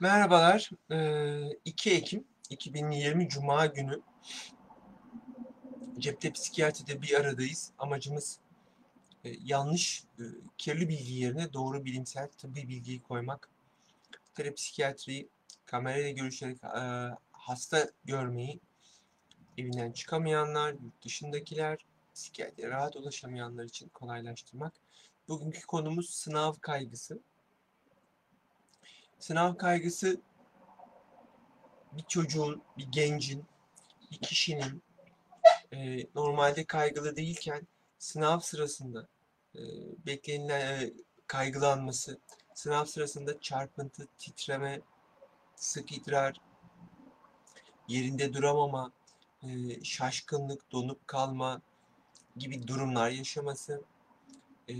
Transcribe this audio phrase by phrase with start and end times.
[0.00, 0.70] Merhabalar.
[0.90, 4.00] Ee, 2 Ekim 2020 Cuma günü
[5.98, 7.72] Cepte Psikiyatri'de bir aradayız.
[7.78, 8.38] Amacımız
[9.24, 10.22] e, yanlış, e,
[10.58, 13.48] kirli bilgi yerine doğru bilimsel tıbbi bilgiyi koymak.
[14.34, 15.28] Terapsikiyatri
[15.66, 16.68] kamerayla görüşerek e,
[17.32, 18.60] hasta görmeyi,
[19.58, 21.78] evinden çıkamayanlar, yurt dışındakiler,
[22.14, 24.72] psikiyatriye rahat ulaşamayanlar için kolaylaştırmak.
[25.28, 27.20] Bugünkü konumuz sınav kaygısı.
[29.18, 30.20] Sınav kaygısı
[31.92, 33.44] bir çocuğun, bir gencin,
[34.10, 34.82] bir kişinin
[35.72, 37.66] e, normalde kaygılı değilken
[37.98, 39.08] sınav sırasında
[39.54, 39.60] e,
[40.06, 40.92] beklenilen e,
[41.26, 42.18] kaygılanması,
[42.54, 44.80] sınav sırasında çarpıntı, titreme,
[45.56, 46.40] sık idrar,
[47.88, 48.92] yerinde duramama,
[49.42, 49.48] e,
[49.84, 51.62] şaşkınlık, donup kalma
[52.36, 53.82] gibi durumlar yaşaması
[54.68, 54.74] e,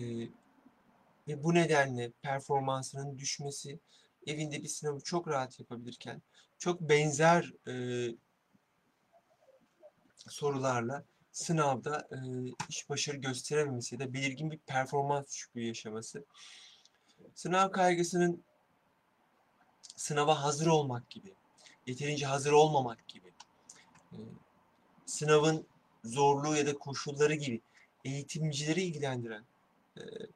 [1.28, 3.78] ve bu nedenle performansının düşmesi,
[4.26, 6.22] evinde bir sınavı çok rahat yapabilirken
[6.58, 7.74] çok benzer e,
[10.16, 12.18] sorularla sınavda e,
[12.68, 16.24] iş başarı gösterememesi ya da belirgin bir performans düşüklüğü yaşaması.
[17.34, 18.44] Sınav kaygısının
[19.96, 21.34] sınava hazır olmak gibi,
[21.86, 23.32] yeterince hazır olmamak gibi,
[24.12, 24.16] e,
[25.06, 25.66] sınavın
[26.04, 27.60] zorluğu ya da koşulları gibi
[28.04, 29.44] eğitimcileri ilgilendiren,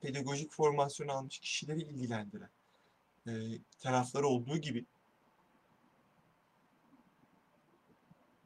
[0.00, 2.50] pedagojik formasyon almış kişileri ilgilendiren
[3.26, 3.32] e,
[3.78, 4.84] tarafları olduğu gibi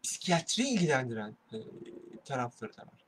[0.03, 1.57] psikiyatri ilgilendiren e,
[2.25, 3.07] tarafları da var.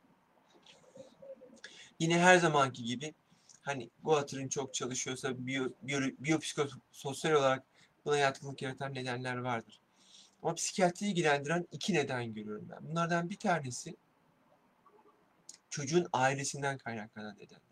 [1.98, 3.14] Yine her zamanki gibi
[3.62, 7.64] hani Guattard'ın çok çalışıyorsa biyo, biyo, biyopsikososyal olarak
[8.04, 9.80] buna yatkınlık yaratan nedenler vardır.
[10.42, 12.88] Ama psikiyatri ilgilendiren iki neden görüyorum ben.
[12.88, 13.96] Bunlardan bir tanesi
[15.70, 17.67] çocuğun ailesinden kaynaklanan nedenler.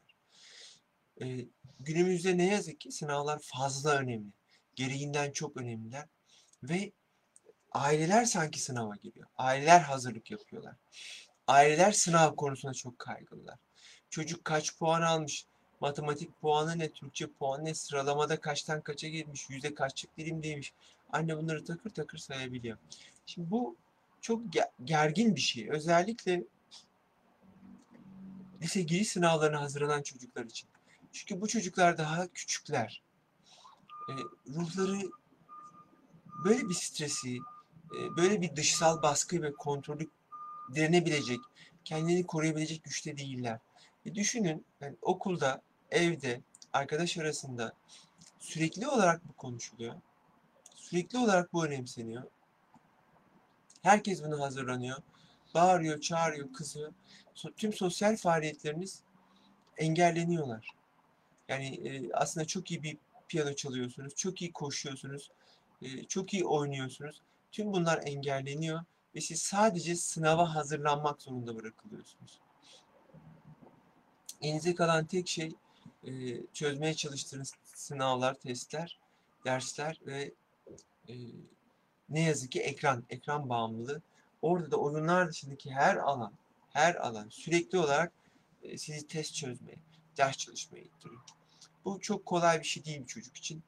[1.22, 1.46] Ee,
[1.80, 4.30] günümüzde ne yazık ki sınavlar fazla önemli.
[4.74, 6.06] Gereğinden çok önemliler.
[6.62, 6.92] Ve
[7.72, 9.26] aileler sanki sınava giriyor.
[9.36, 10.74] Aileler hazırlık yapıyorlar.
[11.46, 13.58] Aileler sınav konusunda çok kaygılılar.
[14.10, 15.46] Çocuk kaç puan almış?
[15.80, 16.90] Matematik puanı ne?
[16.90, 17.74] Türkçe puanı ne?
[17.74, 19.50] Sıralamada kaçtan kaça girmiş?
[19.50, 20.72] Yüzde kaçlık dilimdeymiş?
[21.12, 22.78] Anne bunları takır takır sayabiliyor.
[23.26, 23.76] Şimdi bu
[24.20, 24.42] çok
[24.84, 25.70] gergin bir şey.
[25.70, 26.42] Özellikle
[28.62, 30.68] lise giriş sınavlarına hazırlanan çocuklar için.
[31.16, 33.02] Çünkü bu çocuklar daha küçükler.
[34.08, 34.12] E,
[34.54, 35.10] ruhları
[36.44, 37.36] böyle bir stresi,
[37.96, 40.10] e, böyle bir dışsal baskı ve kontrolü
[40.74, 41.38] direnebilecek,
[41.84, 43.60] kendini koruyabilecek güçte değiller.
[44.06, 46.40] E düşünün yani okulda, evde,
[46.72, 47.72] arkadaş arasında
[48.38, 49.94] sürekli olarak bu konuşuluyor.
[50.74, 52.22] Sürekli olarak bu önemseniyor.
[53.82, 54.96] Herkes buna hazırlanıyor.
[55.54, 56.92] Bağırıyor, çağırıyor, kızıyor.
[57.56, 59.02] Tüm sosyal faaliyetleriniz
[59.76, 60.75] engelleniyorlar.
[61.48, 62.98] Yani e, aslında çok iyi bir
[63.28, 65.30] piyano çalıyorsunuz, çok iyi koşuyorsunuz,
[65.82, 67.22] e, çok iyi oynuyorsunuz.
[67.52, 68.80] Tüm bunlar engelleniyor
[69.14, 72.40] ve siz sadece sınava hazırlanmak zorunda bırakılıyorsunuz.
[74.42, 75.54] Elinize kalan tek şey
[76.04, 76.10] e,
[76.52, 78.98] çözmeye çalıştığınız sınavlar, testler,
[79.44, 80.32] dersler ve
[81.08, 81.14] e,
[82.08, 84.02] ne yazık ki ekran, ekran bağımlılığı.
[84.42, 86.32] Orada da oyunlar dışındaki her alan,
[86.72, 88.12] her alan sürekli olarak
[88.62, 89.78] e, sizi test çözmeye,
[90.16, 91.20] ders çalışmaya ittiriyor.
[91.86, 93.62] Bu çok kolay bir şey değil bir çocuk için.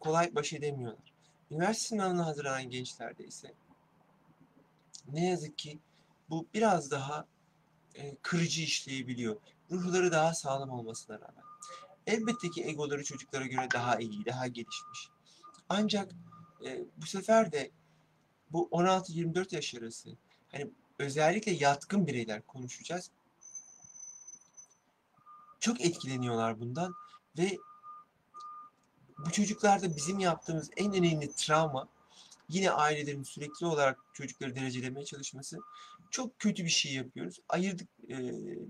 [0.00, 1.12] Kolay baş edemiyorlar.
[1.50, 3.54] Üniversite sınavına hazırlanan gençlerde ise
[5.08, 5.78] ne yazık ki
[6.30, 7.26] bu biraz daha
[7.94, 9.36] e, kırıcı işleyebiliyor.
[9.70, 11.44] Ruhları daha sağlam olmasına rağmen.
[12.06, 15.08] Elbette ki egoları çocuklara göre daha iyi, daha gelişmiş.
[15.68, 16.12] Ancak
[16.64, 17.70] e, bu sefer de
[18.50, 20.10] bu 16-24 yaş arası
[20.52, 23.10] hani özellikle yatkın bireyler konuşacağız.
[25.60, 26.94] Çok etkileniyorlar bundan
[27.38, 27.58] ve
[29.18, 31.88] bu çocuklarda bizim yaptığımız en önemli travma
[32.48, 35.58] yine ailelerin sürekli olarak çocukları derecelemeye çalışması.
[36.10, 37.40] Çok kötü bir şey yapıyoruz.
[37.48, 38.16] Ayırdık e,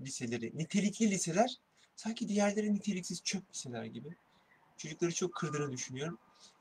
[0.05, 0.51] liseleri.
[0.57, 1.55] Nitelikli liseler
[1.95, 4.15] sanki diğerleri niteliksiz çöp liseler gibi.
[4.77, 6.17] Çocukları çok kırdığını düşünüyorum.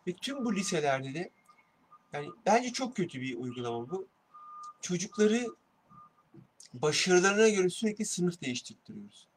[0.07, 1.31] Ve tüm bu liselerde de
[2.13, 4.09] yani bence çok kötü bir uygulama bu.
[4.81, 5.47] Çocukları
[6.75, 9.28] başarılarına göre sürekli sınıf değiştiriyoruz.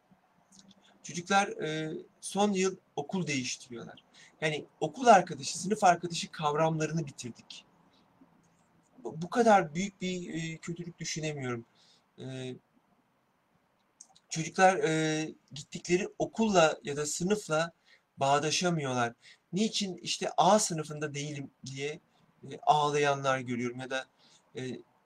[1.04, 4.04] Çocuklar e, son yıl okul değiştiriyorlar.
[4.42, 7.66] Yani okul arkadaşı, sınıf arkadaşı kavramlarını bitirdik.
[9.04, 11.66] Bu kadar büyük bir e, kötülük düşünemiyorum.
[12.20, 12.56] E,
[14.30, 17.72] çocuklar e, gittikleri okulla ya da sınıfla
[18.18, 19.14] bağdaşamıyorlar.
[19.54, 22.00] Niçin işte A sınıfında değilim diye
[22.52, 24.06] e, ağlayanlar görüyorum ya da
[24.56, 24.62] e,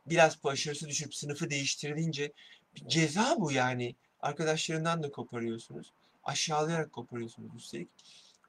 [0.05, 2.31] biraz başarısı düşüp sınıfı değiştirilince
[2.75, 3.95] bir ceza bu yani.
[4.25, 5.91] Arkadaşlarından da koparıyorsunuz.
[6.23, 7.89] Aşağılayarak koparıyorsunuz üstelik.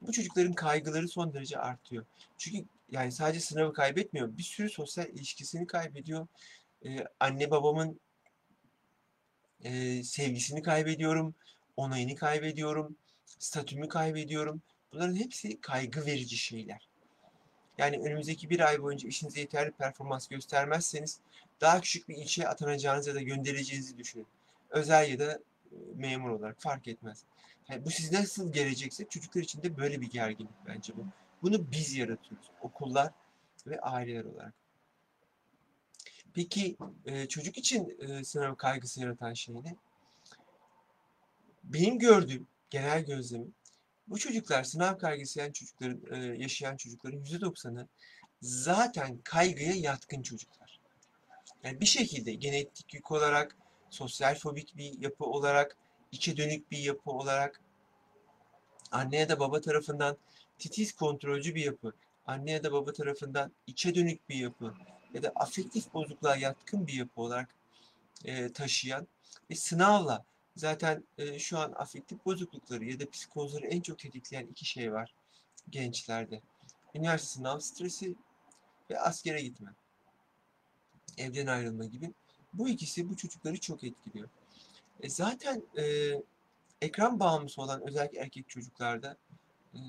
[0.01, 2.05] Bu çocukların kaygıları son derece artıyor.
[2.37, 4.37] Çünkü yani sadece sınavı kaybetmiyor.
[4.37, 6.27] Bir sürü sosyal ilişkisini kaybediyor.
[6.85, 7.99] Ee, anne babamın
[9.63, 11.35] e, sevgisini kaybediyorum.
[11.77, 12.95] Onayını kaybediyorum.
[13.39, 14.61] Statümü kaybediyorum.
[14.93, 16.89] Bunların hepsi kaygı verici şeyler.
[17.77, 21.19] Yani önümüzdeki bir ay boyunca işinize yeterli performans göstermezseniz
[21.61, 24.27] daha küçük bir ilçeye atanacağınızı ya da gönderileceğinizi düşünün.
[24.69, 25.39] Özel ya da
[25.95, 27.23] memur olarak fark etmez.
[27.69, 31.05] Yani bu siz nasıl gelecekse çocuklar için de böyle bir gerginlik bence bu.
[31.41, 32.51] Bunu biz yaratıyoruz.
[32.61, 33.13] Okullar
[33.67, 34.53] ve aileler olarak.
[36.33, 39.75] Peki e, çocuk için e, sınav kaygısı yaratan şey ne?
[41.63, 43.53] Benim gördüğüm genel gözlemim
[44.07, 47.87] bu çocuklar sınav kaygısı yaşayan çocukların, e, yaşayan çocukların %90'ı
[48.41, 50.79] zaten kaygıya yatkın çocuklar.
[51.63, 53.55] Yani bir şekilde genetik yük olarak,
[53.89, 55.77] sosyal fobik bir yapı olarak,
[56.11, 57.61] içe dönük bir yapı olarak,
[58.91, 60.17] anne ya da baba tarafından
[60.57, 61.93] titiz kontrolcü bir yapı,
[62.25, 64.73] anne ya da baba tarafından içe dönük bir yapı
[65.13, 67.55] ya da afektif bozukluğa yatkın bir yapı olarak
[68.25, 69.07] e, taşıyan
[69.51, 70.25] ve sınavla
[70.55, 75.13] zaten e, şu an afektif bozuklukları ya da psikozları en çok tetikleyen iki şey var
[75.69, 76.41] gençlerde.
[76.95, 78.15] Üniversite sınav stresi
[78.89, 79.73] ve askere gitme.
[81.17, 82.13] Evden ayrılma gibi.
[82.57, 84.29] Bu ikisi bu çocukları çok etkiliyor.
[84.99, 86.13] E, zaten e,
[86.81, 89.17] ekran bağımlısı olan özellikle erkek çocuklarda
[89.73, 89.79] e,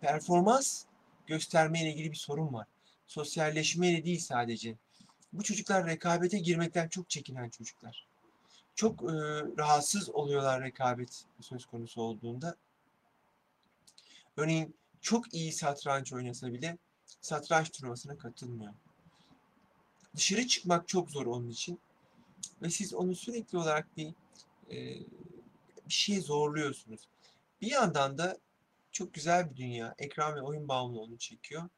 [0.00, 0.84] performans
[1.26, 2.66] göstermeyle ilgili bir sorun var.
[3.06, 4.76] Sosyalleşmeyle değil sadece.
[5.32, 8.06] Bu çocuklar rekabete girmekten çok çekinen çocuklar.
[8.74, 9.14] Çok e,
[9.58, 12.56] rahatsız oluyorlar rekabet söz konusu olduğunda.
[14.36, 16.78] Örneğin çok iyi satranç oynasa bile
[17.20, 18.72] satranç turnuvasına katılmıyor.
[20.16, 21.80] Dışarı çıkmak çok zor onun için.
[22.62, 24.14] Ve siz onu sürekli olarak bir
[24.70, 24.98] e,
[25.88, 27.08] bir şeye zorluyorsunuz.
[27.60, 28.38] Bir yandan da
[28.92, 29.94] çok güzel bir dünya.
[29.98, 31.68] Ekran ve oyun bağımlılığı onu çekiyor.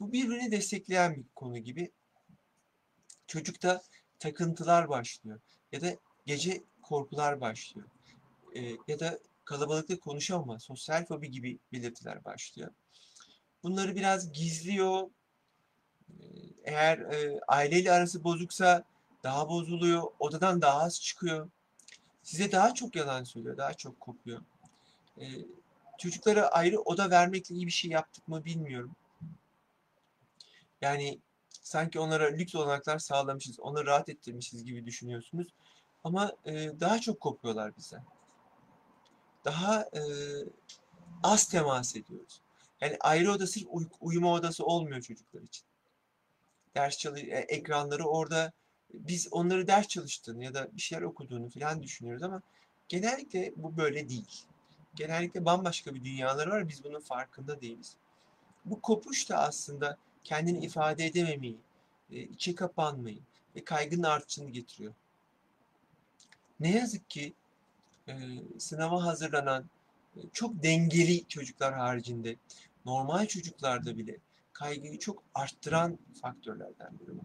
[0.00, 1.90] Bu birbirini destekleyen bir konu gibi.
[3.26, 3.82] Çocukta
[4.18, 5.40] takıntılar başlıyor.
[5.72, 5.96] Ya da
[6.26, 7.88] gece korkular başlıyor.
[8.54, 12.70] E, ya da kalabalıkta konuşamama, sosyal fobi gibi belirtiler başlıyor.
[13.62, 15.10] Bunları biraz gizliyor.
[16.64, 18.84] Eğer e, aileyle arası bozuksa
[19.22, 20.02] daha bozuluyor.
[20.18, 21.48] Odadan daha az çıkıyor.
[22.22, 24.40] Size daha çok yalan söylüyor, daha çok kopuyor.
[25.20, 25.24] E,
[25.98, 28.90] çocuklara ayrı oda vermekle iyi bir şey yaptık mı bilmiyorum.
[30.80, 31.18] Yani
[31.62, 35.48] sanki onlara lüks olanaklar sağlamışız, onları rahat ettirmişiz gibi düşünüyorsunuz.
[36.04, 38.04] Ama e, daha çok kopuyorlar bizden.
[39.44, 40.02] Daha e,
[41.22, 42.40] az temas ediyoruz.
[42.80, 45.64] Yani ayrı oda sırf uy- uyuma odası olmuyor çocuklar için.
[46.74, 48.52] Ders çalış e, ekranları orada
[48.94, 52.42] biz onları ders çalıştığını ya da bir şeyler okuduğunu falan düşünüyoruz ama
[52.88, 54.44] genellikle bu böyle değil.
[54.94, 56.68] Genellikle bambaşka bir dünyaları var.
[56.68, 57.96] Biz bunun farkında değiliz.
[58.64, 61.58] Bu kopuş da aslında kendini ifade edememeyi,
[62.10, 63.18] e, içe kapanmayı
[63.56, 64.94] ve kaygının artışını getiriyor.
[66.60, 67.34] Ne yazık ki
[68.08, 68.14] e,
[68.58, 69.64] sınava hazırlanan
[70.32, 72.36] çok dengeli çocuklar haricinde
[72.84, 74.18] normal çocuklarda bile
[74.60, 77.22] kaygıyı çok arttıran faktörlerden biri bu.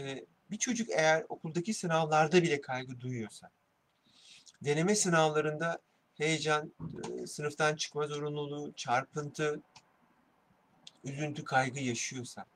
[0.00, 3.50] E, bir çocuk eğer okuldaki sınavlarda bile kaygı duyuyorsa,
[4.64, 5.78] deneme sınavlarında
[6.14, 6.72] heyecan,
[7.22, 9.60] e, sınıftan çıkma zorunluluğu, çarpıntı,
[11.04, 12.46] üzüntü, kaygı yaşıyorsa,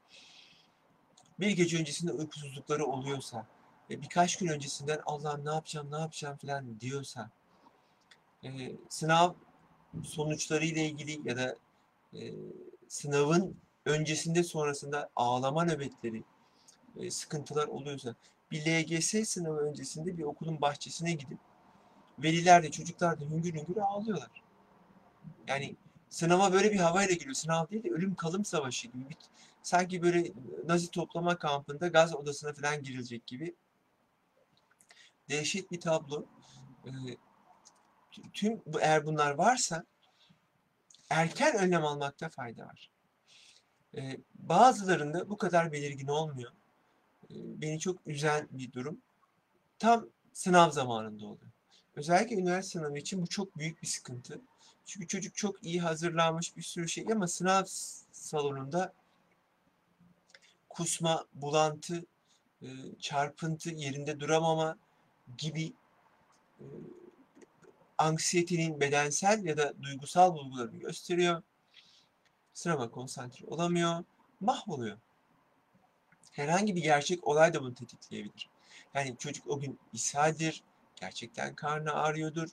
[1.41, 3.47] bir gece öncesinde uykusuzlukları oluyorsa,
[3.91, 7.31] birkaç gün öncesinden Allah'ım ne yapacağım, ne yapacağım falan diyorsa,
[8.45, 8.49] e,
[8.89, 9.35] sınav
[10.05, 11.57] sonuçları ile ilgili ya da
[12.15, 12.35] e,
[12.89, 16.25] sınavın öncesinde sonrasında ağlama nöbetleri,
[16.97, 18.15] e, sıkıntılar oluyorsa,
[18.51, 21.39] bir LGS sınavı öncesinde bir okulun bahçesine gidip
[22.19, 24.31] veliler de çocuklar da hüngür hüngür ağlıyorlar.
[25.47, 25.77] Yani
[26.11, 27.35] sınava böyle bir havayla giriyor.
[27.35, 29.09] Sınav değil de ölüm kalım savaşı gibi.
[29.09, 29.17] Bir,
[29.63, 30.33] sanki böyle
[30.67, 33.55] Nazi toplama kampında gaz odasına falan girilecek gibi
[35.29, 36.27] dehşet bir tablo.
[36.87, 36.91] Ee,
[38.33, 39.85] tüm eğer bunlar varsa
[41.11, 42.91] erken önlem almakta fayda var.
[44.35, 46.53] Bazılarında bu kadar belirgin olmuyor.
[47.31, 49.01] Beni çok üzen bir durum.
[49.79, 51.51] Tam sınav zamanında oluyor.
[51.97, 54.41] Özellikle üniversite sınavı için bu çok büyük bir sıkıntı.
[54.87, 57.65] Çünkü çocuk çok iyi hazırlanmış bir sürü şey ama sınav
[58.13, 58.93] salonunda
[60.69, 62.05] kusma, bulantı,
[63.01, 64.79] çarpıntı, yerinde duramama
[65.39, 65.73] gibi
[67.99, 71.43] anksiyetenin bedensel ya da duygusal bulgularını gösteriyor.
[72.59, 74.05] Sınava konsantre olamıyor,
[74.41, 74.99] mahvoluyor.
[76.33, 78.51] Herhangi bir gerçek olay da bunu tetikleyebilir.
[78.95, 80.63] Yani çocuk o gün ishaldir,
[80.97, 82.49] gerçekten karnı ağrıyordur,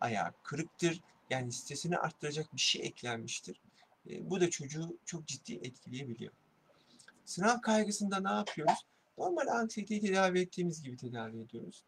[0.00, 1.00] ayağı kırıktır.
[1.30, 3.60] Yani stresini arttıracak bir şey eklenmiştir.
[4.10, 6.32] E, bu da çocuğu çok ciddi etkileyebiliyor.
[7.24, 8.86] Sınav kaygısında ne yapıyoruz?
[9.18, 11.82] Normal anksiyeteyi tedavi ettiğimiz gibi tedavi ediyoruz.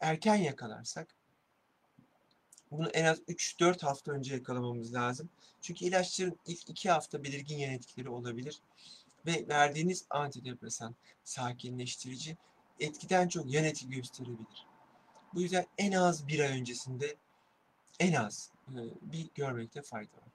[0.00, 1.15] Erken yakalarsak
[2.78, 5.28] bunu en az 3-4 hafta önce yakalamamız lazım.
[5.60, 8.60] Çünkü ilaçların ilk 2 hafta belirgin yan etkileri olabilir.
[9.26, 12.36] Ve verdiğiniz antidepresan, sakinleştirici
[12.80, 14.66] etkiden çok yan etki gösterebilir.
[15.34, 17.16] Bu yüzden en az bir ay öncesinde
[18.00, 20.28] en az e, bir görmekte fayda var.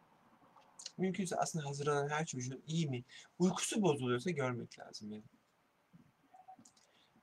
[0.98, 3.03] Mümkünse aslında hazırlanan her çocuğun iyi mi,
[3.39, 5.24] uykusu bozuluyorsa görmek lazım yani.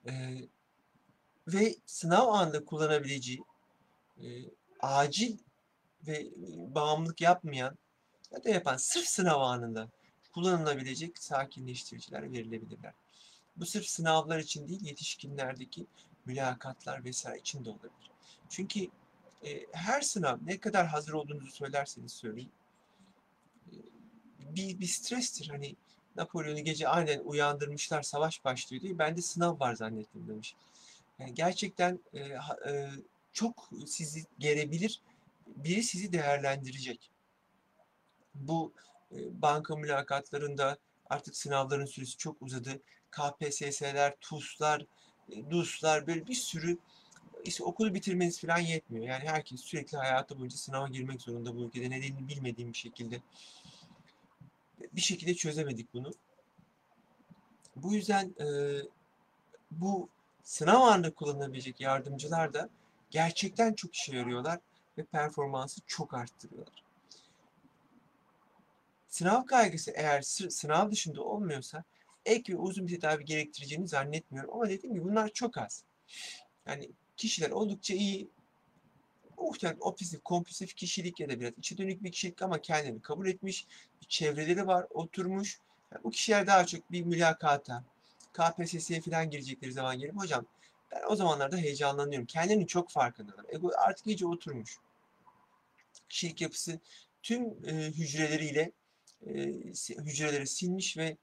[0.06, 0.48] Ee,
[1.48, 3.42] ve sınav anında kullanabileceği
[4.16, 4.26] e,
[4.80, 5.38] acil
[6.06, 6.26] ve
[6.74, 7.78] bağımlılık yapmayan
[8.32, 9.88] ya da yapan sırf sınav anında
[10.34, 12.92] kullanılabilecek sakinleştiriciler verilebilirler.
[13.56, 15.86] Bu sırf sınavlar için değil, yetişkinlerdeki
[16.26, 18.10] mülakatlar vesaire için de olabilir.
[18.48, 18.88] Çünkü
[19.44, 22.50] e, her sınav ne kadar hazır olduğunuzu söylerseniz söyleyin
[24.40, 25.48] bir, bir strestir.
[25.48, 25.76] Hani
[26.16, 30.54] Napolyon'u gece aynen uyandırmışlar savaş başlıyor diye ben de sınav var zannettim demiş.
[31.18, 32.90] Yani gerçekten e, e,
[33.38, 35.00] çok sizi gerebilir.
[35.46, 37.10] Biri sizi değerlendirecek.
[38.34, 38.72] Bu
[39.12, 40.78] e, banka mülakatlarında
[41.10, 42.80] artık sınavların süresi çok uzadı.
[43.10, 44.86] KPSS'ler, TUS'lar,
[45.32, 46.78] e, DUS'lar böyle bir sürü
[47.44, 49.06] işte okulu bitirmeniz falan yetmiyor.
[49.06, 53.20] Yani herkes sürekli hayatı boyunca sınava girmek zorunda bu ülkede nedenini bilmediğim bir şekilde.
[54.92, 56.10] Bir şekilde çözemedik bunu.
[57.76, 58.46] Bu yüzden e,
[59.70, 60.08] bu
[60.44, 62.68] sınav anında kullanılabilecek yardımcılar da
[63.10, 64.58] gerçekten çok işe yarıyorlar
[64.98, 66.84] ve performansı çok arttırıyorlar.
[69.08, 71.84] Sınav kaygısı eğer sınav dışında olmuyorsa
[72.26, 74.54] ek ve uzun bir tedavi gerektireceğini zannetmiyorum.
[74.54, 75.84] Ama dediğim gibi bunlar çok az.
[76.66, 78.28] Yani kişiler oldukça iyi
[79.38, 83.66] muhtemelen obsesif kompulsif kişilik ya da biraz içe dönük bir kişilik ama kendini kabul etmiş,
[84.00, 85.60] bir çevreleri var, oturmuş.
[85.92, 87.84] Yani bu kişiler daha çok bir mülakata,
[88.32, 90.46] KPSS'ye falan girecekleri zaman gelip hocam
[90.90, 92.26] ben o zamanlarda heyecanlanıyorum.
[92.26, 93.44] Kendini çok farkındalar.
[93.48, 94.78] Ego artık iyice oturmuş.
[96.08, 96.80] Kişilik yapısı
[97.22, 98.72] tüm e, hücreleriyle
[99.26, 99.32] e,
[99.88, 101.16] hücreleri silmiş ve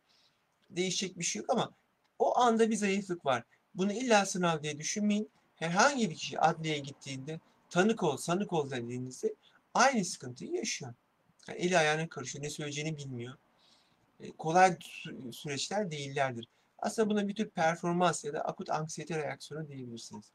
[0.69, 1.71] değişecek bir şey yok ama
[2.19, 3.43] o anda bir zayıflık var.
[3.75, 5.29] Bunu illa sınav diye düşünmeyin.
[5.55, 9.35] Herhangi bir kişi adliyeye gittiğinde tanık ol, sanık ol dediğinizde
[9.73, 10.93] aynı sıkıntıyı yaşıyor.
[11.47, 13.37] Yani eli ayağına karışıyor, ne söyleyeceğini bilmiyor.
[14.19, 14.77] E, kolay
[15.31, 16.47] süreçler değillerdir.
[16.85, 20.31] Aslında buna bir tür performans ya da akut anksiyete reaksiyonu diyebilirsiniz.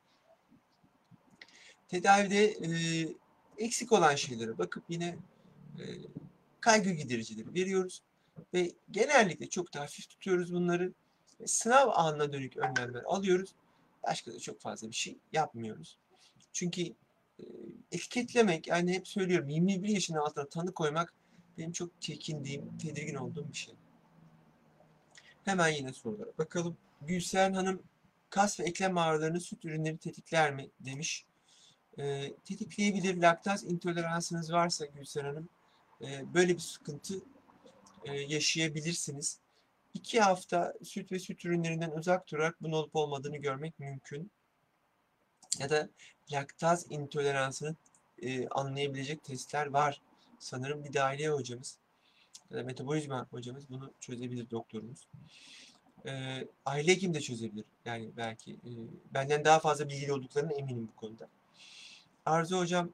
[1.88, 2.69] Tedavide e,
[3.59, 5.16] eksik olan şeylere bakıp yine
[5.78, 5.85] e,
[6.61, 8.02] kaygı gidericileri veriyoruz.
[8.54, 10.92] Ve genellikle çok da hafif tutuyoruz bunları.
[11.40, 13.54] Ve sınav anına dönük önlemler alıyoruz.
[14.02, 15.99] Başka da çok fazla bir şey yapmıyoruz.
[16.52, 17.45] Çünkü e,
[17.92, 21.14] etiketlemek, yani hep söylüyorum 21 yaşın altına tanı koymak
[21.59, 23.75] benim çok çekindiğim, tedirgin olduğum bir şey.
[25.50, 26.76] Hemen yine sorulara bakalım.
[27.02, 27.83] Gülseren Hanım
[28.30, 31.25] kas ve eklem ağrılarını süt ürünleri tetikler mi demiş.
[31.99, 33.16] E, tetikleyebilir.
[33.16, 35.49] Laktaz intoleransınız varsa Gülseren Hanım
[36.00, 37.14] e, böyle bir sıkıntı
[38.04, 39.38] e, yaşayabilirsiniz.
[39.95, 44.30] İki hafta süt ve süt ürünlerinden uzak durarak bunun olup olmadığını görmek mümkün.
[45.59, 45.88] Ya da
[46.33, 47.76] laktaz intoleransını
[48.23, 50.00] e, anlayabilecek testler var.
[50.38, 51.78] Sanırım bir dahiliye hocamız
[52.50, 55.09] ya da metabolizma hocamız bunu çözebilir doktorumuz.
[56.07, 57.64] E, aile hekim de çözebilir.
[57.85, 58.71] Yani belki e,
[59.14, 61.28] benden daha fazla bilgili olduklarına eminim bu konuda.
[62.26, 62.90] Arzu hocam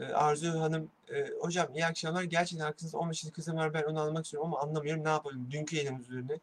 [0.00, 2.22] ee, Arzu Hanım, e, hocam iyi akşamlar.
[2.22, 2.94] Gerçekten haklısınız.
[2.94, 3.74] 15 yaşında kızım var.
[3.74, 5.04] Ben onu almak istiyorum ama anlamıyorum.
[5.04, 5.50] Ne yapalım?
[5.50, 6.40] Dünkü yayınımız üzerine.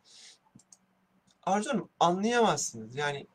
[1.43, 2.95] Arzu Hanım anlayamazsınız.
[2.95, 3.27] Yani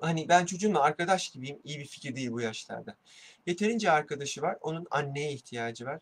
[0.00, 1.58] hani ben çocuğumla arkadaş gibiyim.
[1.64, 2.96] İyi bir fikir değil bu yaşlarda.
[3.46, 4.56] Yeterince arkadaşı var.
[4.60, 6.00] Onun anneye ihtiyacı var.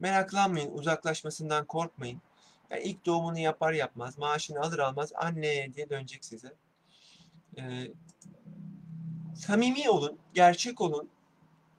[0.00, 0.70] Meraklanmayın.
[0.70, 2.20] Uzaklaşmasından korkmayın.
[2.70, 6.54] Yani ilk doğumunu yapar yapmaz, maaşını alır almaz anne diye dönecek size.
[7.58, 7.90] Ee,
[9.34, 11.10] samimi olun, gerçek olun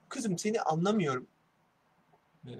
[0.08, 1.26] kızım seni anlamıyorum.
[2.46, 2.50] Ee,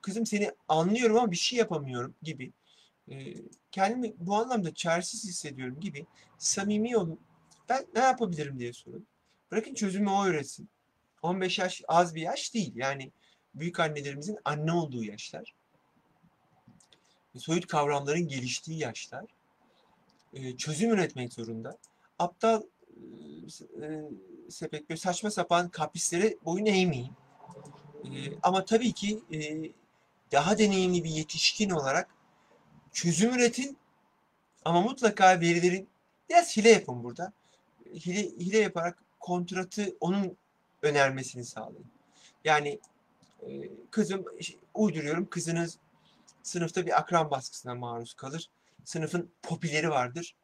[0.00, 2.52] kızım seni anlıyorum ama bir şey yapamıyorum gibi.
[3.10, 3.34] Ee,
[3.70, 6.06] kendimi bu anlamda çaresiz hissediyorum gibi
[6.38, 7.20] samimi olun.
[7.68, 9.06] Ben ne yapabilirim diye sorun.
[9.50, 10.68] Bırakın çözümü o öğretsin.
[11.22, 12.72] 15 yaş az bir yaş değil.
[12.76, 13.12] Yani
[13.60, 15.54] büyük annelerimizin anne olduğu yaşlar.
[17.36, 19.24] Soyut kavramların geliştiği yaşlar.
[20.34, 21.78] Ee, çözüm üretmek zorunda.
[22.18, 22.62] Aptal
[23.82, 23.86] e,
[24.50, 27.12] sepet böyle saçma sapan kaprislere boyun eğmeyin.
[28.04, 28.10] E,
[28.42, 29.70] ama tabii ki e,
[30.32, 32.08] daha deneyimli bir yetişkin olarak
[32.92, 33.76] çözüm üretin
[34.64, 35.88] ama mutlaka verilerin
[36.30, 37.32] biraz hile yapın burada.
[37.94, 40.36] Hile, hile yaparak kontratı onun
[40.82, 41.86] önermesini sağlayın.
[42.44, 42.80] Yani E,
[43.90, 44.24] kızım
[44.74, 45.78] uyduruyorum kızınız
[46.42, 48.50] sınıfta bir akran baskısına maruz kalır.
[48.84, 50.34] Sınıfın popileri vardır.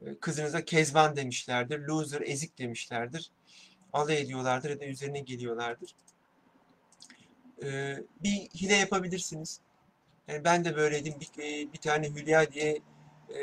[0.00, 3.30] E, kızınıza kezban demişlerdir, loser, ezik demişlerdir.
[3.92, 5.94] Alay ediyorlardır ya da üzerine geliyorlardır.
[7.62, 9.60] E, bir hile yapabilirsiniz.
[10.28, 11.14] Yani ben de böyleydim.
[11.20, 12.80] Bir, e, bir tane Hülya diye
[13.28, 13.40] e,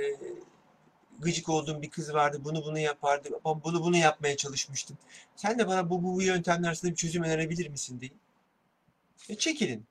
[1.20, 2.42] gıcık olduğum bir kız vardı.
[2.44, 3.30] Bunu bunu yapardı.
[3.46, 4.98] Ama bunu bunu yapmaya çalışmıştım.
[5.36, 8.12] Sen de bana bu bu, bu yöntemler arasında bir çözüm önerebilir misin diye.
[9.30, 9.86] E, çekilin.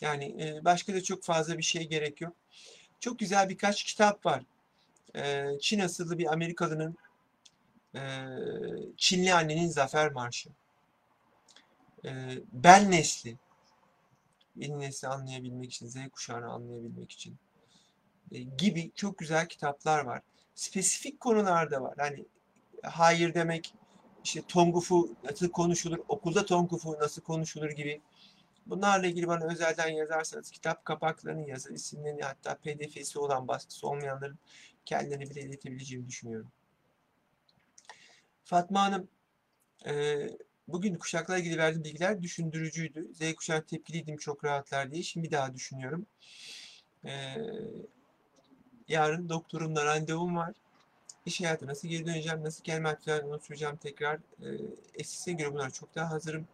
[0.00, 2.36] Yani e, başka da çok fazla bir şeye gerek yok.
[3.00, 4.42] Çok güzel birkaç kitap var.
[5.16, 6.96] E, Çin asıllı bir Amerikalının
[7.94, 8.00] e,
[8.96, 10.50] Çinli Annenin Zafer Marşı.
[12.04, 12.10] E,
[12.52, 13.36] ben Nesli.
[14.56, 17.36] Yeni nesli anlayabilmek için, Z kuşağını anlayabilmek için
[18.32, 20.22] e, gibi çok güzel kitaplar var.
[20.54, 21.94] Spesifik konularda var.
[21.98, 22.24] Hani
[22.82, 23.74] hayır demek,
[24.26, 28.00] işte Tongufu nasıl konuşulur, okulda Tongufu nasıl konuşulur gibi.
[28.66, 34.38] Bunlarla ilgili bana özelden yazarsanız kitap kapaklarını, yazı isimlerini hatta pdf'si olan baskısı olmayanların
[34.84, 36.48] kendilerini bile iletebileceğimi düşünüyorum.
[38.44, 39.08] Fatma Hanım,
[39.86, 40.26] e,
[40.68, 43.08] bugün kuşaklarla ilgili verdiğim bilgiler düşündürücüydü.
[43.14, 45.02] Z kuşağı tepkiliydim çok rahatlar diye.
[45.02, 46.06] Şimdi daha düşünüyorum.
[47.04, 47.36] E,
[48.88, 50.54] yarın doktorumla randevum var.
[51.26, 54.16] İş hayatı nasıl geri döneceğim, nasıl kelime hatırlarını unutacağım tekrar.
[54.16, 54.46] E,
[54.94, 56.48] eskisine göre bunlar çok daha hazırım.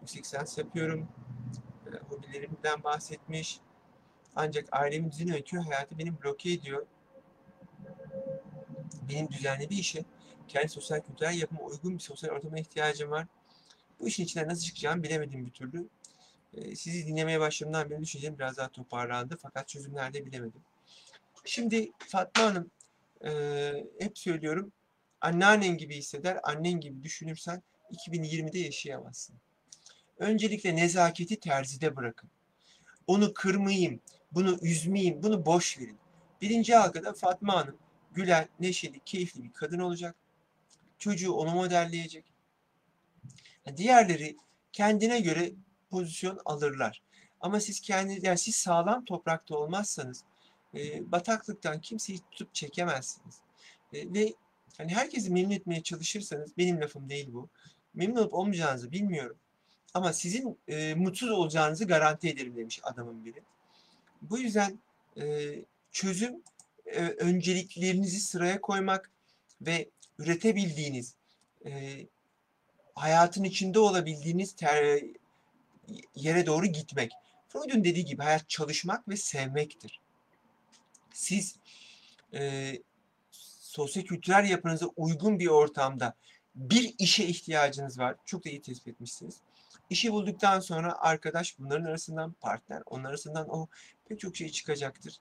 [0.00, 1.08] Yüksek lisans yapıyorum.
[1.86, 3.60] E, hobilerimden bahsetmiş.
[4.36, 6.86] Ancak ailemin düzeni ve köy hayatı beni bloke ediyor.
[9.08, 10.04] Benim düzenli bir işe,
[10.48, 13.26] kendi sosyal kültürel yapıma uygun bir sosyal ortama ihtiyacım var.
[14.00, 15.88] Bu işin içinden nasıl çıkacağımı bilemedim bir türlü.
[16.54, 19.38] E, sizi dinlemeye başladığımdan beri düşüncem biraz daha toparlandı.
[19.42, 20.60] Fakat çözümlerde bilemedim.
[21.44, 22.70] Şimdi Fatma Hanım,
[23.24, 23.30] e,
[24.00, 24.72] hep söylüyorum,
[25.20, 29.36] anneannen gibi hisseder, annen gibi düşünürsen 2020'de yaşayamazsın.
[30.18, 32.30] Öncelikle nezaketi terzide bırakın.
[33.06, 34.00] Onu kırmayayım,
[34.32, 35.98] bunu üzmeyeyim, bunu boş verin.
[36.40, 37.76] Birinci halkada Fatma Hanım
[38.12, 40.16] gülen, neşeli, keyifli bir kadın olacak.
[40.98, 42.24] Çocuğu onu modelleyecek.
[43.76, 44.36] Diğerleri
[44.72, 45.52] kendine göre
[45.90, 47.02] pozisyon alırlar.
[47.40, 50.24] Ama siz kendi, yani siz sağlam toprakta olmazsanız
[50.74, 53.40] e, bataklıktan kimseyi tutup çekemezsiniz.
[53.92, 54.34] E, ve
[54.78, 57.48] hani herkesi memnun etmeye çalışırsanız, benim lafım değil bu.
[57.94, 59.36] Memnun olup olmayacağınızı bilmiyorum.
[59.94, 63.42] Ama sizin e, mutsuz olacağınızı garanti ederim demiş adamın biri.
[64.22, 64.78] Bu yüzden
[65.20, 65.54] e,
[65.92, 66.42] çözüm
[66.86, 69.10] e, önceliklerinizi sıraya koymak
[69.60, 71.14] ve üretebildiğiniz,
[71.66, 71.70] e,
[72.94, 75.02] hayatın içinde olabildiğiniz ter,
[76.14, 77.12] yere doğru gitmek.
[77.48, 80.00] Freud'un dediği gibi hayat çalışmak ve sevmektir.
[81.18, 81.58] Siz
[82.34, 82.72] e,
[83.30, 86.14] sosyo-kültürel yapınıza uygun bir ortamda
[86.54, 88.16] bir işe ihtiyacınız var.
[88.24, 89.40] Çok da iyi tespit etmişsiniz.
[89.90, 93.68] İşi bulduktan sonra arkadaş bunların arasından partner, onun arasından o
[94.08, 95.20] pek çok şey çıkacaktır.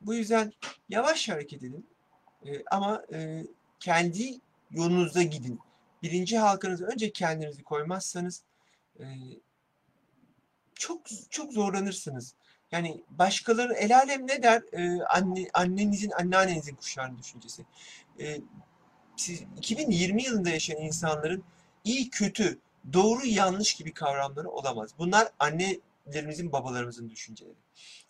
[0.00, 0.52] Bu yüzden
[0.88, 1.86] yavaş hareket edin.
[2.46, 3.46] E, ama e,
[3.80, 4.40] kendi
[4.70, 5.60] yolunuzda gidin.
[6.02, 8.42] Birinci halkanızı önce kendinizi koymazsanız
[9.00, 9.04] e,
[10.74, 12.34] çok çok zorlanırsınız.
[12.72, 14.62] Yani başkaları el alem ne der?
[14.72, 17.64] E, anne, annenizin, anneannenizin kuşağının düşüncesi.
[18.20, 18.40] E,
[19.16, 21.44] siz 2020 yılında yaşayan insanların
[21.84, 22.58] iyi kötü,
[22.92, 24.90] doğru yanlış gibi kavramları olamaz.
[24.98, 27.54] Bunlar annelerimizin, babalarımızın düşünceleri.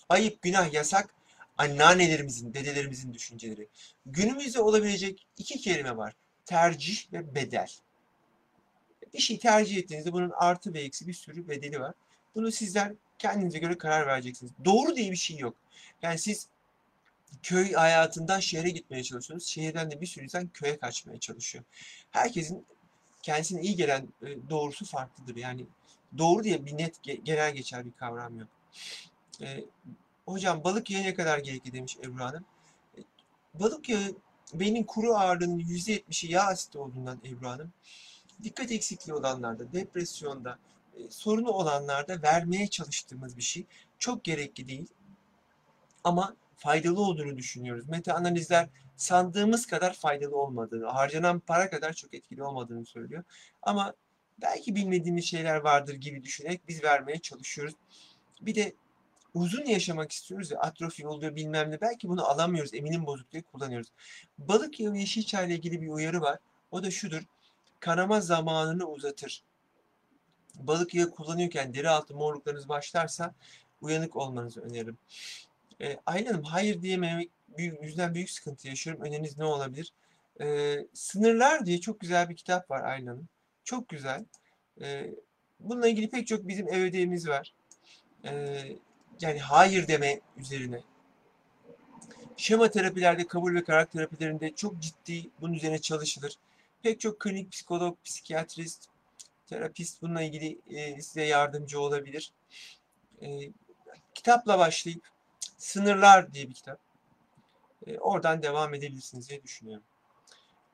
[0.08, 1.14] Ayıp, günah, yasak
[1.58, 3.68] anneannelerimizin, dedelerimizin düşünceleri.
[4.06, 6.14] Günümüzde olabilecek iki kelime var.
[6.46, 7.70] Tercih ve bedel.
[9.14, 11.94] Bir şey tercih ettiğinizde bunun artı ve eksi bir sürü bedeli var.
[12.34, 12.92] Bunu sizler
[13.22, 14.52] kendinize göre karar vereceksiniz.
[14.64, 15.56] Doğru diye bir şey yok.
[16.02, 16.48] Yani siz
[17.42, 19.52] köy hayatından şehre gitmeye çalışıyorsunuz.
[19.52, 21.64] Şehirden de bir sürü insan köye kaçmaya çalışıyor.
[22.10, 22.66] Herkesin
[23.22, 25.36] kendisine iyi gelen e, doğrusu farklıdır.
[25.36, 25.66] Yani
[26.18, 28.48] doğru diye bir net genel geçer bir kavram yok.
[29.40, 29.64] E,
[30.26, 32.44] hocam balık yağı ne kadar gerekli demiş Ebru Hanım.
[32.96, 33.00] E,
[33.54, 34.14] balık yağı
[34.54, 37.72] beynin kuru ağırlığının %70'i yağ asiti olduğundan Ebru Hanım.
[38.42, 40.58] Dikkat eksikliği olanlarda, depresyonda,
[41.10, 43.66] sorunu olanlarda vermeye çalıştığımız bir şey.
[43.98, 44.86] Çok gerekli değil.
[46.04, 47.88] Ama faydalı olduğunu düşünüyoruz.
[47.88, 53.24] Meta analizler sandığımız kadar faydalı olmadığını, harcanan para kadar çok etkili olmadığını söylüyor.
[53.62, 53.94] Ama
[54.42, 57.74] belki bilmediğimiz şeyler vardır gibi düşünerek biz vermeye çalışıyoruz.
[58.40, 58.74] Bir de
[59.34, 61.80] uzun yaşamak istiyoruz ya atrofi oluyor bilmem ne.
[61.80, 62.74] Belki bunu alamıyoruz.
[62.74, 63.88] Eminim bozukluğu kullanıyoruz.
[64.38, 66.38] Balık yağı yeşil çay ile ilgili bir uyarı var.
[66.70, 67.22] O da şudur.
[67.80, 69.42] Kanama zamanını uzatır.
[70.54, 73.34] Balık yağı kullanıyorken deri altı morluklarınız başlarsa
[73.80, 74.98] uyanık olmanızı öneririm.
[75.80, 79.02] E, Aylin hayır diyememek büyük, yüzden büyük sıkıntı yaşıyorum.
[79.02, 79.92] Öneriniz ne olabilir?
[80.40, 83.28] E, Sınırlar diye çok güzel bir kitap var Aylin Hanım.
[83.64, 84.24] Çok güzel.
[84.80, 85.10] E,
[85.60, 87.54] bununla ilgili pek çok bizim ev ödevimiz var.
[88.24, 88.76] Ee,
[89.20, 90.80] yani hayır deme üzerine.
[92.36, 96.38] Şema terapilerde, kabul ve karakter terapilerinde çok ciddi bunun üzerine çalışılır.
[96.82, 98.88] Pek çok klinik psikolog, psikiyatrist,
[99.52, 100.58] terapist bununla ilgili
[101.02, 102.32] size yardımcı olabilir.
[104.14, 105.12] Kitapla başlayıp
[105.62, 106.78] Sınırlar diye bir kitap.
[108.00, 109.84] Oradan devam edebilirsiniz diye düşünüyorum.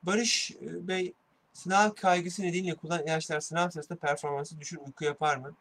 [0.03, 1.13] Barış Bey
[1.53, 5.55] sınav kaygısı nedeniyle kullanılan ilaçlar sınav sırasında performansı düşür, uyku yapar mı?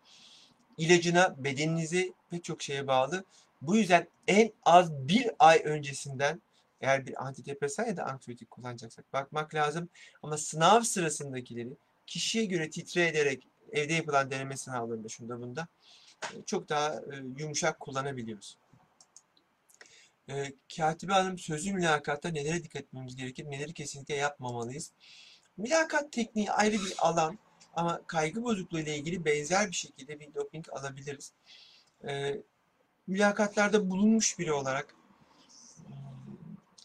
[0.78, 3.24] İlacına, bedeninize pek çok şeye bağlı.
[3.62, 6.42] Bu yüzden en az bir ay öncesinden
[6.81, 9.88] eğer bir antidepresan ya da anksiyotik kullanacaksak bakmak lazım.
[10.22, 11.76] Ama sınav sırasındakileri
[12.09, 15.68] kişiye göre titre ederek evde yapılan deneme sınavlarında şunda bunda
[16.23, 18.59] e, çok daha e, yumuşak kullanabiliyoruz.
[20.29, 24.92] E, Katibe Hanım sözlü mülakatta nelere dikkat etmemiz gerekir, neleri kesinlikle yapmamalıyız.
[25.57, 27.38] Mülakat tekniği ayrı bir alan
[27.75, 31.33] ama kaygı bozukluğu ile ilgili benzer bir şekilde bir doping alabiliriz.
[33.07, 34.94] Mülakatlarda bulunmuş biri olarak,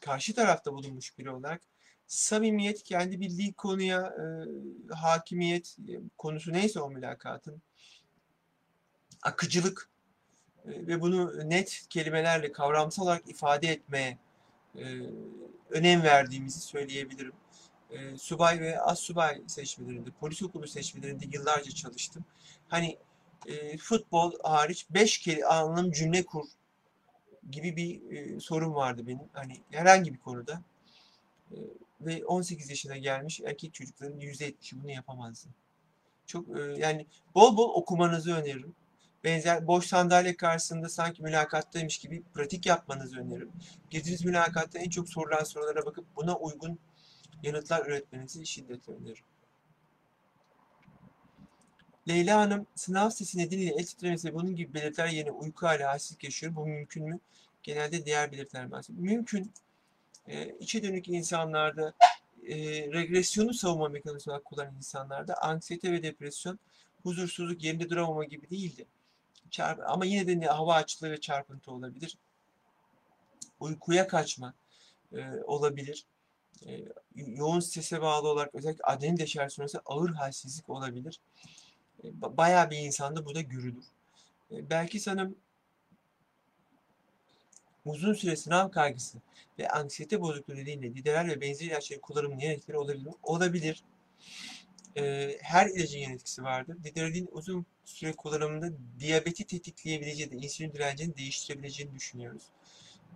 [0.02, 1.62] karşı tarafta bulunmuş biri olarak
[2.14, 4.24] samimiyet, kendi bildiği konuya e,
[4.94, 7.62] hakimiyet, e, konusu neyse o mülakatın,
[9.22, 9.90] akıcılık
[10.66, 14.18] e, ve bunu net kelimelerle kavramsal olarak ifade etmeye
[14.76, 14.84] e,
[15.70, 17.34] önem verdiğimizi söyleyebilirim.
[17.92, 22.26] E, subay ve az subay seçmelerinde, polis okulu seçmelerinde yıllarca çalıştım.
[22.68, 22.98] Hani
[23.48, 26.46] e, futbol hariç 5 kere anlam cümle kur
[27.52, 29.30] gibi bir e, sorun vardı benim.
[29.34, 30.62] Hani herhangi bir konuda.
[32.06, 35.50] Ve 18 yaşına gelmiş erkek çocukların %70'i bunu yapamazdı.
[36.26, 38.76] Çok e, yani bol bol okumanızı öneririm.
[39.24, 43.52] Benzer boş sandalye karşısında sanki mülakattaymış gibi pratik yapmanızı öneririm.
[43.90, 46.80] Girdiğiniz mülakatta en çok sorulan sorulara bakıp buna uygun
[47.44, 49.26] yanıtlar üretmenizi şiddetle öneririm.
[52.08, 56.56] Leyla Hanım sınav sesi nedeniyle el titremesi bunun gibi belirtiler yerine uyku hali halsizlik yaşıyor.
[56.56, 57.20] Bu mümkün mü?
[57.64, 59.04] Genelde diğer belirtiler bahsediyor.
[59.04, 59.52] Mümkün
[60.28, 61.94] e, içe dönük insanlarda
[62.48, 62.56] e,
[62.92, 66.60] regresyonu savunma mekanizması kullanan insanlarda anksiyete ve depresyon
[67.04, 68.86] huzursuzluk yerinde duramama gibi değildi.
[69.52, 72.18] Çarp ama yine de hava açlığı ve çarpıntı olabilir.
[73.60, 74.54] Uykuya kaçma
[75.14, 76.06] e, olabilir.
[76.66, 76.80] E,
[77.16, 81.20] yoğun strese bağlı olarak özellikle adrenalin deşer sonrası ağır halsizlik olabilir.
[82.04, 82.08] E,
[82.38, 83.86] bayağı bir insanda bu da görülür.
[84.52, 85.36] E, belki sanırım
[87.86, 89.18] uzun süre sınav kaygısı
[89.60, 93.14] ve anksiyete bozukluğu nedeniyle liderer ve benzeri ilaçların kullanımının yan olabilir?
[93.24, 93.84] Olabilir.
[94.98, 96.78] Ee, her ilacın yan etkisi vardır.
[96.86, 102.44] Lideralin uzun süre kullanımında diyabeti tetikleyebileceği de insülin direncini değiştirebileceğini düşünüyoruz.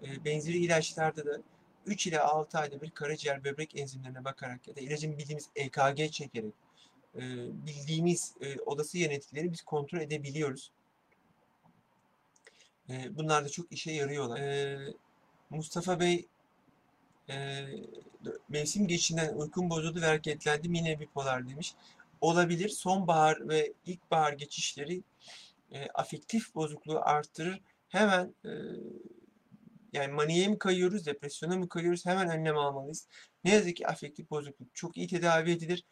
[0.04, 1.42] Ee, benzeri ilaçlarda da
[1.86, 6.54] 3 ile 6 ayda bir karaciğer böbrek enzimlerine bakarak ya da ilacın bildiğimiz EKG çekerek
[7.16, 7.22] e,
[7.68, 10.72] bildiğimiz e, odası yan etkileri biz kontrol edebiliyoruz.
[12.90, 14.40] E, bunlar da çok işe yarıyorlar.
[14.40, 14.78] E,
[15.50, 16.28] Mustafa Bey
[17.30, 17.66] e,
[18.50, 21.74] mevsim geçinden uykum bozuldu ve hareketlendim yine bipolar demiş.
[22.22, 22.70] Olabilir.
[22.70, 25.04] Sonbahar ve ilkbahar geçişleri
[25.72, 27.62] e, afektif bozukluğu arttırır.
[27.90, 28.52] Hemen e,
[29.94, 33.08] yani maniye mi kayıyoruz, depresyona mı kayıyoruz hemen önlem almalıyız.
[33.44, 35.84] Ne yazık ki afektif bozukluk çok iyi tedavi edilir.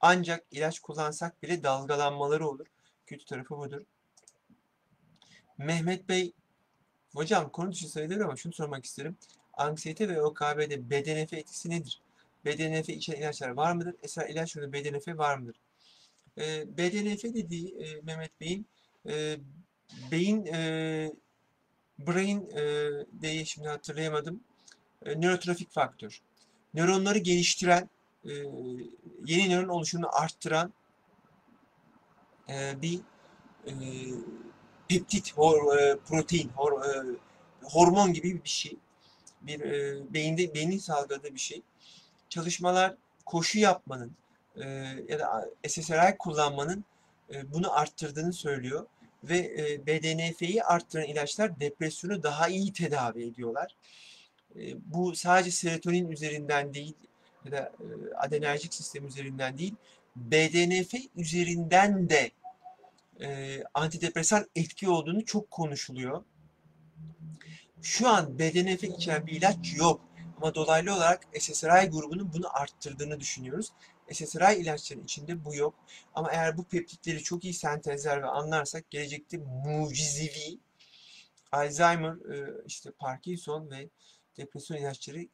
[0.00, 2.66] Ancak ilaç kullansak bile dalgalanmaları olur.
[3.06, 3.82] Kötü tarafı budur.
[5.58, 6.32] Mehmet Bey,
[7.14, 9.16] hocam konu dışı sayılır ama şunu sormak isterim.
[9.54, 12.00] Anksiyete ve OKB'de BDNF etkisi nedir?
[12.44, 13.94] BDNF içeren ilaçlar var mıdır?
[14.02, 15.56] Esra ilaçlarda BDNF var mıdır?
[16.38, 18.66] E, BDNF dediği e, Mehmet Bey'in
[19.08, 19.36] e,
[20.10, 21.12] beyin e,
[21.98, 24.40] brain e, diye şimdi hatırlayamadım.
[25.06, 26.20] E, nörotrafik faktör.
[26.74, 27.90] Nöronları geliştiren,
[28.24, 28.30] e,
[29.26, 30.72] yeni nöron oluşumunu arttıran
[32.48, 33.00] e, bir
[33.66, 33.72] e,
[34.92, 37.16] peptit, hor, e, protein, hor, e,
[37.62, 38.76] hormon gibi bir şey.
[39.42, 41.62] Bir e, beyinde beynin salgıladığı bir şey.
[42.28, 42.94] Çalışmalar
[43.26, 44.12] koşu yapmanın
[44.56, 44.64] e,
[45.08, 46.84] ya da SSRI kullanmanın
[47.34, 48.86] e, bunu arttırdığını söylüyor
[49.24, 53.76] ve e, BDNF'yi arttıran ilaçlar depresyonu daha iyi tedavi ediyorlar.
[54.56, 56.94] E, bu sadece serotonin üzerinden değil
[57.44, 59.74] ya da e, adrenerjik sistem üzerinden değil,
[60.16, 62.30] BDNF üzerinden de
[63.22, 66.24] e, antidepresan etki olduğunu çok konuşuluyor.
[67.82, 70.00] Şu an BDNF içeren bir ilaç yok.
[70.36, 73.72] Ama dolaylı olarak SSRI grubunun bunu arttırdığını düşünüyoruz.
[74.12, 75.74] SSRI ilaçların içinde bu yok.
[76.14, 80.58] Ama eğer bu peptitleri çok iyi sentezler ve anlarsak gelecekte mucizevi
[81.52, 82.16] Alzheimer,
[82.66, 83.88] işte Parkinson ve
[84.36, 85.28] depresyon ilaçları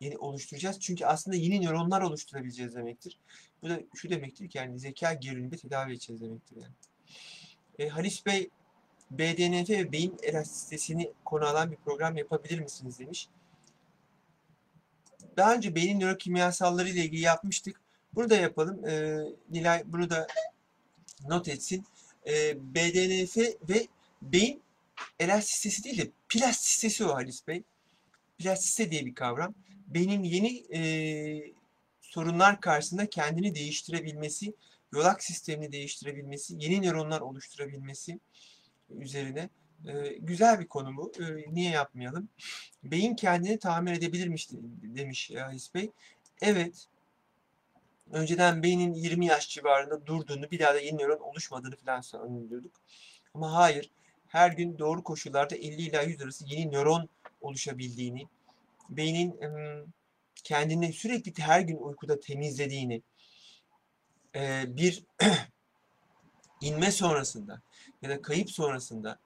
[0.00, 0.80] yeni oluşturacağız.
[0.80, 3.18] Çünkü aslında yeni nöronlar oluşturabileceğiz demektir.
[3.62, 6.74] Bu da şu demektir ki yani zeka geriliminde tedavi edeceğiz demektir yani.
[7.78, 8.50] E, Halis Bey
[9.10, 13.28] BDNF ve beyin elastisitesini konu alan bir program yapabilir misiniz demiş.
[15.36, 17.80] Daha önce beynin nörokimyasalları ile ilgili yapmıştık.
[18.14, 18.88] Bunu da yapalım.
[18.88, 19.18] E,
[19.50, 20.26] Nilay bunu da
[21.28, 21.84] not etsin.
[22.26, 23.36] E, BDNF
[23.68, 23.86] ve
[24.22, 24.62] beyin
[25.18, 27.62] elastisitesi değil de plastisitesi o Halis Bey.
[28.38, 29.54] Plastisite diye bir kavram.
[29.86, 30.80] Beynin yeni e,
[32.00, 34.54] sorunlar karşısında kendini değiştirebilmesi,
[34.92, 38.20] yolak sistemini değiştirebilmesi, yeni nöronlar oluşturabilmesi
[38.90, 39.48] üzerine
[39.86, 41.12] e, güzel bir konu bu.
[41.20, 42.28] E, niye yapmayalım?
[42.84, 44.48] Beyin kendini tamir edebilirmiş
[44.82, 45.90] demiş Halis Bey.
[46.42, 46.86] Evet.
[48.12, 52.72] Önceden beynin 20 yaş civarında durduğunu, bir daha da yeni nöron oluşmadığını falan sanıyorduk.
[53.34, 53.90] Ama hayır.
[54.28, 57.08] Her gün doğru koşullarda 50 ila 100 arası yeni nöron
[57.40, 58.26] oluşabildiğini,
[58.90, 59.40] beynin
[60.44, 63.02] kendini sürekli her gün uykuda temizlediğini,
[64.66, 65.04] bir
[66.60, 67.60] inme sonrasında
[68.02, 69.18] ya da kayıp sonrasında,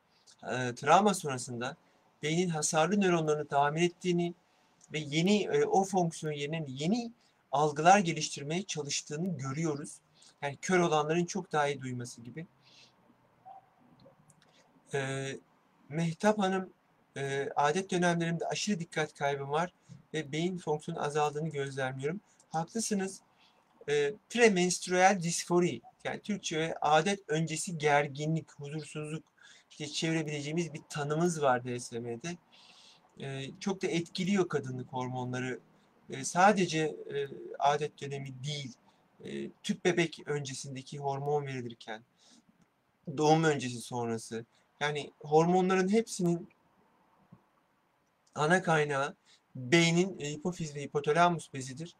[0.76, 1.76] travma sonrasında
[2.22, 4.34] beynin hasarlı nöronlarını tamir ettiğini
[4.92, 7.12] ve yeni o fonksiyon yerine yeni
[7.52, 9.98] algılar geliştirmeye çalıştığını görüyoruz.
[10.42, 12.46] Yani kör olanların çok daha iyi duyması gibi.
[15.88, 16.70] Mehtap Hanım
[17.56, 19.72] adet dönemlerimde aşırı dikkat kaybım var
[20.14, 22.20] ve beyin fonksiyonu azaldığını gözlemliyorum.
[22.48, 23.20] Haklısınız.
[23.88, 29.24] E, premenstrüel disfori yani Türkçe adet öncesi gerginlik, huzursuzluk
[29.70, 32.36] işte çevirebileceğimiz bir tanımız var DSM'de.
[33.20, 35.60] E, çok da etkiliyor kadınlık hormonları.
[36.10, 38.74] E, sadece e, adet dönemi değil,
[39.24, 42.02] e, tüp bebek öncesindeki hormon verilirken,
[43.16, 44.46] doğum öncesi sonrası.
[44.80, 46.48] Yani hormonların hepsinin
[48.34, 49.16] ana kaynağı
[49.54, 51.96] beynin e, hipofiz ve hipotalamus bezidir.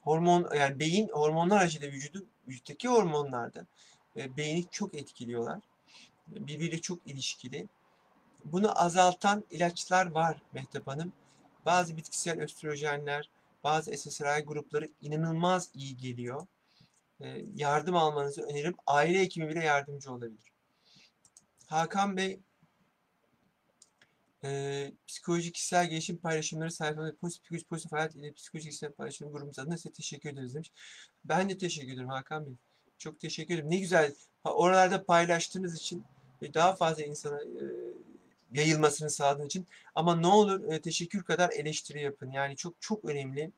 [0.00, 3.66] Hormon yani beyin hormonlar aracılığıyla vücudu vücuttaki hormonlarda
[4.16, 5.60] e, beyni çok etkiliyorlar.
[6.26, 7.68] Birbiriyle çok ilişkili.
[8.44, 11.12] Bunu azaltan ilaçlar var Mehtap Hanım.
[11.66, 13.30] Bazı bitkisel östrojenler,
[13.64, 16.46] bazı SSRI grupları inanılmaz iyi geliyor.
[17.20, 18.74] E, yardım almanızı öneririm.
[18.86, 20.52] Aile hekimi bile yardımcı olabilir.
[21.66, 22.40] Hakan Bey
[24.44, 29.58] e, psikolojik kişisel gelişim paylaşımları sayfamda pozitif, pozitif, pozitif hayat ile psikolojik kişisel paylaşım grubumuz
[29.58, 30.72] adına size teşekkür ederiz demiş.
[31.24, 32.54] Ben de teşekkür ederim Hakan Bey.
[32.98, 33.70] Çok teşekkür ederim.
[33.70, 36.04] Ne güzel oralarda paylaştığınız için
[36.42, 37.64] ve daha fazla insana e,
[38.52, 39.66] yayılmasını sağladığınız için.
[39.94, 42.30] Ama ne olur e, teşekkür kadar eleştiri yapın.
[42.30, 43.52] Yani çok çok önemli.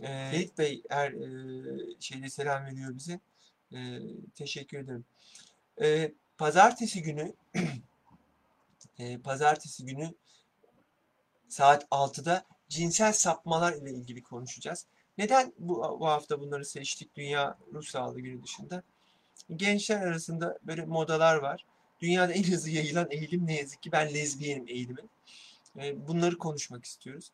[0.00, 3.20] E, Ferit Bey her e, şeyde selam veriyor bize.
[3.72, 3.78] E,
[4.34, 5.04] teşekkür ederim.
[5.80, 7.32] E, pazartesi günü
[8.98, 10.14] e, pazartesi günü
[11.48, 14.86] saat 6'da cinsel sapmalar ile ilgili konuşacağız.
[15.18, 18.82] Neden bu, bu hafta bunları seçtik Dünya Ruh Sağlığı Günü dışında?
[19.56, 21.66] Gençler arasında böyle modalar var.
[22.00, 25.02] Dünyada en hızlı yayılan eğilim ne yazık ki ben lezbiyenim eğilimi.
[25.78, 27.32] E, bunları konuşmak istiyoruz.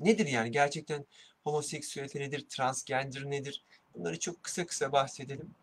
[0.00, 1.06] Nedir yani gerçekten
[1.44, 3.64] homoseksüelite nedir, transgender nedir?
[3.94, 5.54] Bunları çok kısa kısa bahsedelim.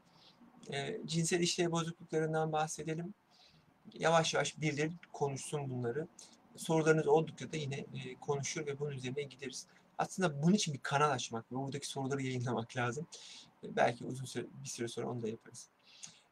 [0.72, 3.14] E, cinsel işlev bozukluklarından bahsedelim
[3.94, 6.08] yavaş yavaş birileri konuşsun bunları.
[6.58, 9.68] Sorularınız oldukça da yine e, konuşur ve bunun üzerine gideriz.
[9.98, 13.08] Aslında bunun için bir kanal açmak ve buradaki soruları yayınlamak lazım.
[13.64, 15.70] E, belki uzun süre, bir süre sonra onu da yaparız.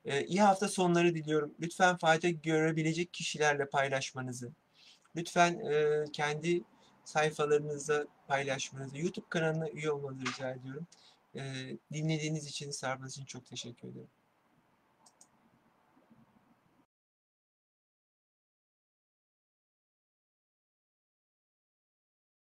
[0.06, 1.54] E, iyi hafta sonları diliyorum.
[1.60, 4.52] Lütfen fayda görebilecek kişilerle paylaşmanızı,
[5.16, 6.64] lütfen e, kendi
[7.06, 10.88] sayfalarınızda paylaşmanızı, YouTube kanalına üye olmanızı rica ediyorum.
[11.36, 11.42] E,
[11.94, 14.10] dinlediğiniz için, sarmanız için çok teşekkür ederim.